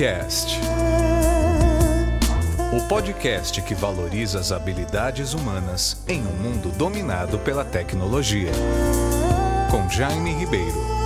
Cast. 0.00 0.58
O 2.74 2.88
podcast 2.88 3.60
que 3.60 3.74
valoriza 3.74 4.38
as 4.40 4.50
habilidades 4.50 5.34
humanas 5.34 6.02
em 6.08 6.22
um 6.22 6.32
mundo 6.32 6.70
dominado 6.70 7.38
pela 7.40 7.66
tecnologia. 7.66 8.50
Com 9.70 9.90
Jaime 9.90 10.32
Ribeiro. 10.32 10.99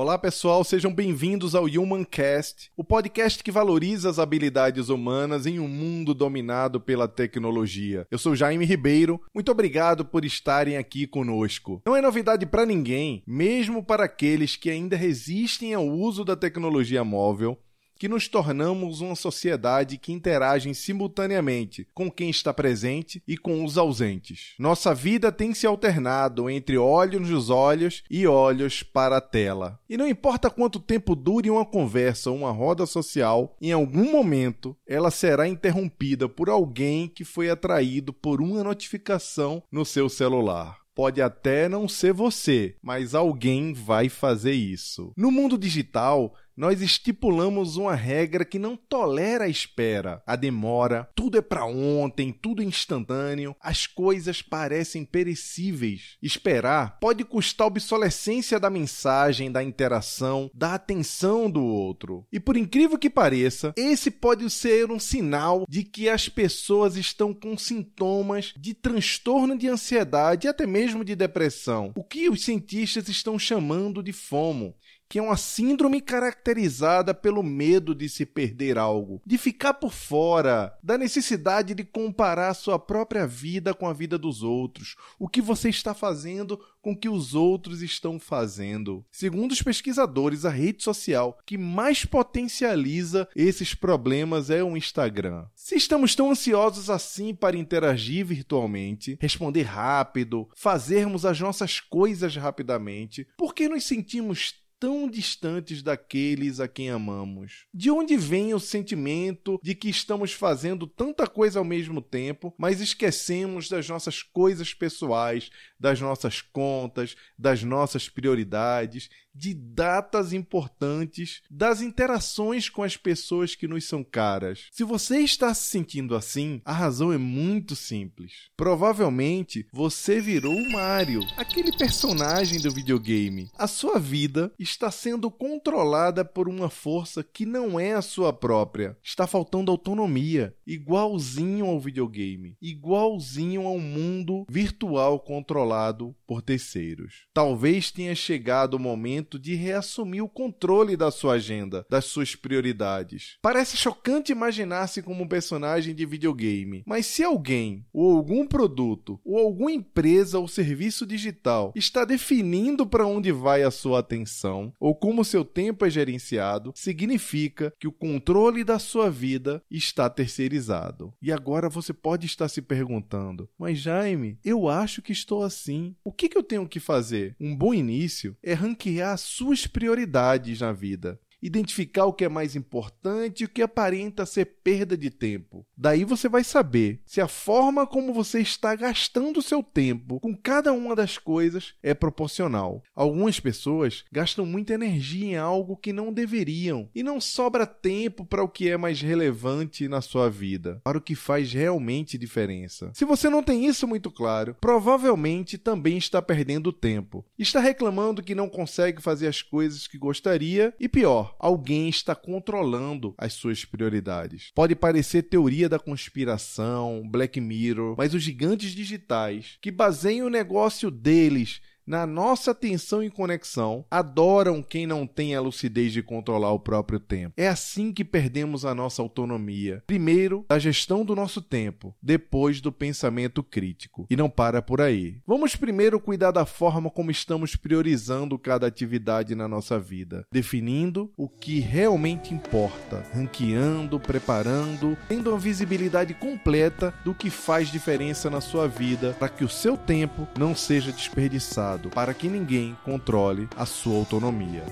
Olá 0.00 0.16
pessoal, 0.16 0.64
sejam 0.64 0.90
bem-vindos 0.90 1.54
ao 1.54 1.66
Humancast, 1.66 2.72
o 2.74 2.82
podcast 2.82 3.44
que 3.44 3.52
valoriza 3.52 4.08
as 4.08 4.18
habilidades 4.18 4.88
humanas 4.88 5.44
em 5.44 5.60
um 5.60 5.68
mundo 5.68 6.14
dominado 6.14 6.80
pela 6.80 7.06
tecnologia. 7.06 8.06
Eu 8.10 8.16
sou 8.16 8.34
Jaime 8.34 8.64
Ribeiro, 8.64 9.20
muito 9.34 9.52
obrigado 9.52 10.02
por 10.02 10.24
estarem 10.24 10.78
aqui 10.78 11.06
conosco. 11.06 11.82
Não 11.84 11.94
é 11.94 12.00
novidade 12.00 12.46
para 12.46 12.64
ninguém, 12.64 13.22
mesmo 13.26 13.84
para 13.84 14.04
aqueles 14.04 14.56
que 14.56 14.70
ainda 14.70 14.96
resistem 14.96 15.74
ao 15.74 15.86
uso 15.86 16.24
da 16.24 16.34
tecnologia 16.34 17.04
móvel, 17.04 17.58
que 18.00 18.08
nos 18.08 18.28
tornamos 18.28 19.02
uma 19.02 19.14
sociedade 19.14 19.98
que 19.98 20.10
interage 20.10 20.74
simultaneamente 20.74 21.86
com 21.92 22.10
quem 22.10 22.30
está 22.30 22.54
presente 22.54 23.22
e 23.28 23.36
com 23.36 23.62
os 23.62 23.76
ausentes. 23.76 24.54
Nossa 24.58 24.94
vida 24.94 25.30
tem 25.30 25.52
se 25.52 25.66
alternado 25.66 26.48
entre 26.48 26.78
olhos 26.78 27.28
nos 27.28 27.50
olhos 27.50 28.02
e 28.10 28.26
olhos 28.26 28.82
para 28.82 29.18
a 29.18 29.20
tela. 29.20 29.78
E 29.86 29.98
não 29.98 30.08
importa 30.08 30.48
quanto 30.48 30.80
tempo 30.80 31.14
dure 31.14 31.50
uma 31.50 31.66
conversa 31.66 32.30
ou 32.30 32.38
uma 32.38 32.50
roda 32.50 32.86
social, 32.86 33.54
em 33.60 33.70
algum 33.70 34.10
momento 34.10 34.74
ela 34.86 35.10
será 35.10 35.46
interrompida 35.46 36.26
por 36.26 36.48
alguém 36.48 37.06
que 37.06 37.22
foi 37.22 37.50
atraído 37.50 38.14
por 38.14 38.40
uma 38.40 38.64
notificação 38.64 39.62
no 39.70 39.84
seu 39.84 40.08
celular. 40.08 40.80
Pode 40.94 41.22
até 41.22 41.68
não 41.68 41.88
ser 41.88 42.12
você, 42.12 42.76
mas 42.82 43.14
alguém 43.14 43.72
vai 43.72 44.08
fazer 44.08 44.52
isso. 44.52 45.12
No 45.16 45.30
mundo 45.30 45.56
digital, 45.56 46.34
nós 46.56 46.82
estipulamos 46.82 47.76
uma 47.76 47.94
regra 47.94 48.44
que 48.44 48.58
não 48.58 48.76
tolera 48.76 49.44
a 49.44 49.48
espera, 49.48 50.22
a 50.26 50.36
demora, 50.36 51.08
tudo 51.14 51.38
é 51.38 51.40
para 51.40 51.64
ontem, 51.64 52.32
tudo 52.32 52.62
é 52.62 52.64
instantâneo, 52.64 53.56
as 53.60 53.86
coisas 53.86 54.42
parecem 54.42 55.04
perecíveis. 55.04 56.16
Esperar 56.22 56.98
pode 57.00 57.24
custar 57.24 57.66
obsolescência 57.66 58.58
da 58.60 58.70
mensagem, 58.70 59.50
da 59.50 59.62
interação, 59.62 60.50
da 60.54 60.74
atenção 60.74 61.50
do 61.50 61.64
outro. 61.64 62.26
E 62.32 62.38
por 62.38 62.56
incrível 62.56 62.98
que 62.98 63.10
pareça, 63.10 63.72
esse 63.76 64.10
pode 64.10 64.48
ser 64.50 64.90
um 64.90 64.98
sinal 64.98 65.64
de 65.68 65.84
que 65.84 66.08
as 66.08 66.28
pessoas 66.28 66.96
estão 66.96 67.32
com 67.32 67.56
sintomas 67.56 68.52
de 68.56 68.74
transtorno 68.74 69.56
de 69.56 69.68
ansiedade 69.68 70.46
e 70.46 70.50
até 70.50 70.66
mesmo 70.66 71.04
de 71.04 71.14
depressão, 71.14 71.92
o 71.96 72.04
que 72.04 72.28
os 72.28 72.44
cientistas 72.44 73.08
estão 73.08 73.38
chamando 73.38 74.02
de 74.02 74.12
FOMO 74.12 74.74
que 75.10 75.18
é 75.18 75.22
uma 75.22 75.36
síndrome 75.36 76.00
caracterizada 76.00 77.12
pelo 77.12 77.42
medo 77.42 77.96
de 77.96 78.08
se 78.08 78.24
perder 78.24 78.78
algo, 78.78 79.20
de 79.26 79.36
ficar 79.36 79.74
por 79.74 79.92
fora, 79.92 80.72
da 80.80 80.96
necessidade 80.96 81.74
de 81.74 81.82
comparar 81.82 82.54
sua 82.54 82.78
própria 82.78 83.26
vida 83.26 83.74
com 83.74 83.88
a 83.88 83.92
vida 83.92 84.16
dos 84.16 84.44
outros, 84.44 84.94
o 85.18 85.28
que 85.28 85.42
você 85.42 85.68
está 85.68 85.92
fazendo 85.94 86.60
com 86.80 86.92
o 86.92 86.96
que 86.96 87.08
os 87.08 87.34
outros 87.34 87.82
estão 87.82 88.20
fazendo. 88.20 89.04
Segundo 89.10 89.50
os 89.50 89.60
pesquisadores, 89.60 90.44
a 90.44 90.50
rede 90.50 90.84
social 90.84 91.36
que 91.44 91.58
mais 91.58 92.04
potencializa 92.04 93.28
esses 93.34 93.74
problemas 93.74 94.48
é 94.48 94.62
o 94.62 94.76
Instagram. 94.76 95.44
Se 95.56 95.74
estamos 95.74 96.14
tão 96.14 96.30
ansiosos 96.30 96.88
assim 96.88 97.34
para 97.34 97.56
interagir 97.56 98.24
virtualmente, 98.24 99.18
responder 99.20 99.62
rápido, 99.62 100.48
fazermos 100.54 101.26
as 101.26 101.40
nossas 101.40 101.80
coisas 101.80 102.36
rapidamente, 102.36 103.26
por 103.36 103.52
que 103.52 103.68
nos 103.68 103.82
sentimos 103.84 104.54
tão 104.80 105.08
distantes 105.08 105.82
daqueles 105.82 106.58
a 106.58 106.66
quem 106.66 106.88
amamos? 106.88 107.66
De 107.72 107.90
onde 107.90 108.16
vem 108.16 108.54
o 108.54 108.58
sentimento 108.58 109.60
de 109.62 109.74
que 109.74 109.90
estamos 109.90 110.32
fazendo 110.32 110.86
tanta 110.86 111.26
coisa 111.26 111.58
ao 111.58 111.64
mesmo 111.64 112.00
tempo, 112.00 112.54
mas 112.56 112.80
esquecemos 112.80 113.68
das 113.68 113.86
nossas 113.86 114.22
coisas 114.22 114.72
pessoais, 114.72 115.50
das 115.78 116.00
nossas 116.00 116.40
contas, 116.40 117.14
das 117.38 117.62
nossas 117.62 118.08
prioridades 118.08 119.10
de 119.34 119.54
datas 119.54 120.32
importantes, 120.32 121.42
das 121.50 121.80
interações 121.80 122.68
com 122.68 122.82
as 122.82 122.96
pessoas 122.96 123.54
que 123.54 123.68
nos 123.68 123.84
são 123.86 124.02
caras. 124.02 124.66
Se 124.70 124.84
você 124.84 125.20
está 125.20 125.52
se 125.54 125.70
sentindo 125.70 126.14
assim, 126.14 126.60
a 126.64 126.72
razão 126.72 127.12
é 127.12 127.18
muito 127.18 127.76
simples. 127.76 128.50
Provavelmente 128.56 129.66
você 129.72 130.20
virou 130.20 130.54
o 130.54 130.72
Mario, 130.72 131.20
aquele 131.36 131.76
personagem 131.76 132.60
do 132.60 132.70
videogame. 132.70 133.50
A 133.56 133.66
sua 133.66 133.98
vida 133.98 134.52
está 134.58 134.90
sendo 134.90 135.30
controlada 135.30 136.24
por 136.24 136.48
uma 136.48 136.68
força 136.68 137.22
que 137.22 137.46
não 137.46 137.78
é 137.78 137.94
a 137.94 138.02
sua 138.02 138.32
própria. 138.32 138.96
Está 139.02 139.26
faltando 139.26 139.70
autonomia, 139.70 140.54
igualzinho 140.66 141.66
ao 141.66 141.80
videogame, 141.80 142.56
igualzinho 142.60 143.66
ao 143.66 143.78
mundo 143.78 144.44
virtual 144.48 145.20
controlado 145.20 146.14
por 146.26 146.42
terceiros. 146.42 147.26
Talvez 147.32 147.90
tenha 147.90 148.14
chegado 148.14 148.74
o 148.74 148.78
momento 148.78 149.19
momento 149.20 149.38
de 149.38 149.54
reassumir 149.54 150.24
o 150.24 150.28
controle 150.28 150.96
da 150.96 151.10
sua 151.10 151.34
agenda, 151.34 151.84
das 151.88 152.06
suas 152.06 152.34
prioridades. 152.34 153.36
Parece 153.42 153.76
chocante 153.76 154.32
imaginar-se 154.32 155.02
como 155.02 155.22
um 155.22 155.28
personagem 155.28 155.94
de 155.94 156.06
videogame, 156.06 156.82
mas 156.86 157.06
se 157.06 157.22
alguém, 157.22 157.84
ou 157.92 158.16
algum 158.16 158.46
produto, 158.46 159.20
ou 159.24 159.38
alguma 159.38 159.70
empresa 159.70 160.38
ou 160.38 160.48
serviço 160.48 161.06
digital 161.06 161.72
está 161.76 162.04
definindo 162.04 162.86
para 162.86 163.06
onde 163.06 163.30
vai 163.30 163.62
a 163.62 163.70
sua 163.70 164.00
atenção, 164.00 164.72
ou 164.80 164.94
como 164.94 165.24
seu 165.24 165.44
tempo 165.44 165.84
é 165.84 165.90
gerenciado, 165.90 166.72
significa 166.74 167.72
que 167.78 167.88
o 167.88 167.92
controle 167.92 168.64
da 168.64 168.78
sua 168.78 169.10
vida 169.10 169.62
está 169.70 170.08
terceirizado. 170.08 171.12
E 171.20 171.30
agora 171.30 171.68
você 171.68 171.92
pode 171.92 172.26
estar 172.26 172.48
se 172.48 172.62
perguntando: 172.62 173.48
mas 173.58 173.78
Jaime, 173.78 174.38
eu 174.44 174.68
acho 174.68 175.02
que 175.02 175.12
estou 175.12 175.42
assim. 175.42 175.94
O 176.02 176.12
que, 176.12 176.28
que 176.28 176.38
eu 176.38 176.42
tenho 176.42 176.66
que 176.66 176.80
fazer? 176.80 177.36
Um 177.38 177.54
bom 177.54 177.74
início 177.74 178.36
é 178.42 178.54
ranquear 178.54 179.09
as 179.12 179.20
suas 179.20 179.66
prioridades 179.66 180.60
na 180.60 180.72
vida 180.72 181.20
identificar 181.42 182.04
o 182.04 182.12
que 182.12 182.24
é 182.24 182.28
mais 182.28 182.56
importante 182.56 183.42
e 183.42 183.44
o 183.44 183.48
que 183.48 183.62
aparenta 183.62 184.26
ser 184.26 184.44
perda 184.62 184.96
de 184.96 185.10
tempo. 185.10 185.66
Daí 185.76 186.04
você 186.04 186.28
vai 186.28 186.44
saber 186.44 187.00
se 187.06 187.20
a 187.20 187.28
forma 187.28 187.86
como 187.86 188.12
você 188.12 188.40
está 188.40 188.74
gastando 188.74 189.42
seu 189.42 189.62
tempo 189.62 190.20
com 190.20 190.36
cada 190.36 190.72
uma 190.72 190.94
das 190.94 191.18
coisas 191.18 191.74
é 191.82 191.94
proporcional. 191.94 192.82
Algumas 192.94 193.40
pessoas 193.40 194.04
gastam 194.12 194.44
muita 194.44 194.74
energia 194.74 195.26
em 195.26 195.36
algo 195.36 195.76
que 195.76 195.92
não 195.92 196.12
deveriam 196.12 196.88
e 196.94 197.02
não 197.02 197.20
sobra 197.20 197.66
tempo 197.66 198.24
para 198.24 198.42
o 198.42 198.48
que 198.48 198.68
é 198.68 198.76
mais 198.76 199.00
relevante 199.00 199.88
na 199.88 200.00
sua 200.00 200.28
vida, 200.28 200.80
para 200.84 200.98
o 200.98 201.00
que 201.00 201.14
faz 201.14 201.52
realmente 201.52 202.18
diferença. 202.18 202.90
Se 202.94 203.04
você 203.04 203.28
não 203.28 203.42
tem 203.42 203.66
isso 203.66 203.86
muito 203.86 204.10
claro, 204.10 204.56
provavelmente 204.60 205.58
também 205.58 205.96
está 205.96 206.20
perdendo 206.20 206.72
tempo. 206.72 207.24
Está 207.38 207.60
reclamando 207.60 208.22
que 208.22 208.34
não 208.34 208.48
consegue 208.48 209.00
fazer 209.00 209.26
as 209.26 209.42
coisas 209.42 209.86
que 209.86 209.98
gostaria 209.98 210.74
e 210.78 210.88
pior, 210.88 211.29
alguém 211.38 211.88
está 211.88 212.14
controlando 212.14 213.14
as 213.16 213.32
suas 213.32 213.64
prioridades. 213.64 214.50
Pode 214.54 214.74
parecer 214.74 215.22
teoria 215.22 215.68
da 215.68 215.78
conspiração, 215.78 217.02
Black 217.08 217.40
Mirror, 217.40 217.94
mas 217.96 218.14
os 218.14 218.22
gigantes 218.22 218.72
digitais 218.72 219.58
que 219.60 219.70
baseiam 219.70 220.26
o 220.26 220.30
negócio 220.30 220.90
deles 220.90 221.60
na 221.86 222.06
nossa 222.06 222.52
atenção 222.52 223.02
e 223.02 223.10
conexão, 223.10 223.84
adoram 223.90 224.62
quem 224.62 224.86
não 224.86 225.06
tem 225.06 225.34
a 225.34 225.40
lucidez 225.40 225.92
de 225.92 226.02
controlar 226.02 226.52
o 226.52 226.60
próprio 226.60 227.00
tempo. 227.00 227.34
É 227.36 227.48
assim 227.48 227.92
que 227.92 228.04
perdemos 228.04 228.64
a 228.64 228.74
nossa 228.74 229.02
autonomia. 229.02 229.82
Primeiro, 229.86 230.44
da 230.48 230.58
gestão 230.58 231.04
do 231.04 231.16
nosso 231.16 231.42
tempo, 231.42 231.94
depois 232.02 232.60
do 232.60 232.70
pensamento 232.70 233.42
crítico. 233.42 234.06
E 234.08 234.16
não 234.16 234.30
para 234.30 234.62
por 234.62 234.80
aí. 234.80 235.18
Vamos 235.26 235.56
primeiro 235.56 235.98
cuidar 235.98 236.30
da 236.30 236.46
forma 236.46 236.90
como 236.90 237.10
estamos 237.10 237.56
priorizando 237.56 238.38
cada 238.38 238.66
atividade 238.66 239.34
na 239.34 239.48
nossa 239.48 239.78
vida, 239.78 240.24
definindo 240.32 241.12
o 241.16 241.28
que 241.28 241.60
realmente 241.60 242.32
importa, 242.32 243.04
ranqueando, 243.12 243.98
preparando, 243.98 244.96
tendo 245.08 245.30
uma 245.30 245.38
visibilidade 245.38 246.14
completa 246.14 246.94
do 247.04 247.14
que 247.14 247.30
faz 247.30 247.68
diferença 247.68 248.30
na 248.30 248.40
sua 248.40 248.68
vida 248.68 249.16
para 249.18 249.28
que 249.28 249.44
o 249.44 249.48
seu 249.48 249.76
tempo 249.76 250.28
não 250.38 250.54
seja 250.54 250.92
desperdiçado 250.92 251.69
para 251.78 252.12
que 252.14 252.28
ninguém 252.28 252.76
controle 252.84 253.48
a 253.56 253.64
sua 253.64 253.96
autonomia. 253.96 254.64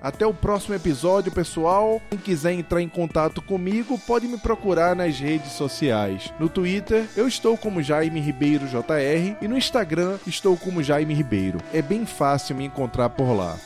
Até 0.00 0.24
o 0.24 0.32
próximo 0.32 0.74
episódio, 0.74 1.32
pessoal. 1.32 2.00
Quem 2.08 2.18
quiser 2.18 2.52
entrar 2.52 2.80
em 2.80 2.88
contato 2.88 3.42
comigo, 3.42 3.98
pode 4.06 4.28
me 4.28 4.38
procurar 4.38 4.94
nas 4.94 5.18
redes 5.18 5.52
sociais. 5.52 6.32
No 6.38 6.48
Twitter, 6.48 7.06
eu 7.16 7.26
estou 7.26 7.56
como 7.56 7.82
Jaime 7.82 8.20
Ribeiro 8.20 8.66
JR 8.66 9.36
e 9.40 9.48
no 9.48 9.58
Instagram 9.58 10.18
estou 10.26 10.56
como 10.56 10.82
Jaime 10.82 11.14
Ribeiro. 11.14 11.58
É 11.72 11.82
bem 11.82 12.06
fácil 12.06 12.54
me 12.54 12.64
encontrar 12.64 13.10
por 13.10 13.32
lá. 13.32 13.56